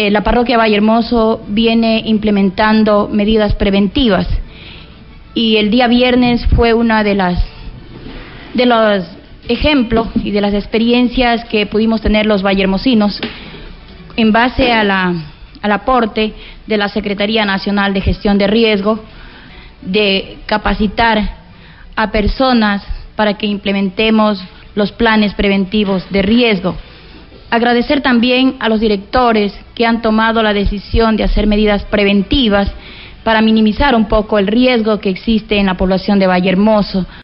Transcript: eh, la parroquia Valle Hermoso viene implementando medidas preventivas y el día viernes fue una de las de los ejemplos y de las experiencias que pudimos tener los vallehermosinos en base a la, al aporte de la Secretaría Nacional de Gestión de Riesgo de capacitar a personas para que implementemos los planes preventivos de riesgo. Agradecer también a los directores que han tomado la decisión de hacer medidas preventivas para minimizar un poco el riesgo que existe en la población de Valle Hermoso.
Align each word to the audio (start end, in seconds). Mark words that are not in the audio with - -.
eh, 0.00 0.12
la 0.12 0.22
parroquia 0.22 0.56
Valle 0.56 0.76
Hermoso 0.76 1.42
viene 1.48 2.04
implementando 2.06 3.08
medidas 3.10 3.56
preventivas 3.56 4.28
y 5.34 5.56
el 5.56 5.72
día 5.72 5.88
viernes 5.88 6.46
fue 6.54 6.72
una 6.72 7.02
de 7.02 7.16
las 7.16 7.44
de 8.54 8.64
los 8.64 9.04
ejemplos 9.48 10.06
y 10.22 10.30
de 10.30 10.40
las 10.40 10.54
experiencias 10.54 11.44
que 11.46 11.66
pudimos 11.66 12.00
tener 12.00 12.26
los 12.26 12.44
vallehermosinos 12.44 13.20
en 14.14 14.30
base 14.30 14.70
a 14.70 14.84
la, 14.84 15.14
al 15.62 15.72
aporte 15.72 16.32
de 16.64 16.76
la 16.76 16.88
Secretaría 16.88 17.44
Nacional 17.44 17.92
de 17.92 18.00
Gestión 18.00 18.38
de 18.38 18.46
Riesgo 18.46 19.00
de 19.82 20.38
capacitar 20.46 21.28
a 21.96 22.12
personas 22.12 22.84
para 23.16 23.34
que 23.34 23.46
implementemos 23.46 24.40
los 24.76 24.92
planes 24.92 25.34
preventivos 25.34 26.08
de 26.10 26.22
riesgo. 26.22 26.76
Agradecer 27.50 28.02
también 28.02 28.56
a 28.60 28.68
los 28.68 28.80
directores 28.80 29.58
que 29.74 29.86
han 29.86 30.02
tomado 30.02 30.42
la 30.42 30.52
decisión 30.52 31.16
de 31.16 31.24
hacer 31.24 31.46
medidas 31.46 31.84
preventivas 31.84 32.70
para 33.24 33.40
minimizar 33.40 33.94
un 33.94 34.06
poco 34.06 34.38
el 34.38 34.46
riesgo 34.46 35.00
que 35.00 35.08
existe 35.08 35.58
en 35.58 35.66
la 35.66 35.76
población 35.76 36.18
de 36.18 36.26
Valle 36.26 36.50
Hermoso. 36.50 37.06